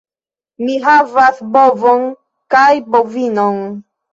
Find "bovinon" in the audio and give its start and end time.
2.97-3.65